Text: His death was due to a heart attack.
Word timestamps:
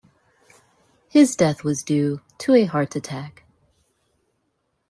His 1.09 1.35
death 1.35 1.63
was 1.63 1.83
due 1.83 2.21
to 2.39 2.55
a 2.55 2.65
heart 2.65 2.95
attack. 2.95 3.43